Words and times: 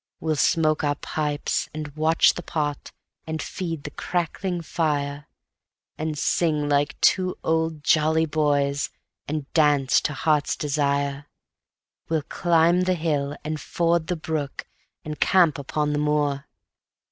We'll 0.19 0.35
smoke 0.35 0.83
our 0.83 0.95
pipes 0.95 1.69
and 1.75 1.89
watch 1.95 2.33
the 2.33 2.41
pot, 2.41 2.91
and 3.27 3.39
feed 3.39 3.83
the 3.83 3.91
crackling 3.91 4.61
fire, 4.61 5.27
And 5.95 6.17
sing 6.17 6.67
like 6.67 6.99
two 7.01 7.37
old 7.43 7.83
jolly 7.83 8.25
boys, 8.25 8.89
and 9.27 9.45
dance 9.53 10.01
to 10.01 10.13
heart's 10.13 10.55
desire; 10.55 11.27
We'll 12.09 12.23
climb 12.23 12.81
the 12.85 12.95
hill 12.95 13.37
and 13.45 13.61
ford 13.61 14.07
the 14.07 14.15
brook 14.15 14.65
and 15.05 15.19
camp 15.19 15.59
upon 15.59 15.93
the 15.93 15.99
moor 15.99 16.47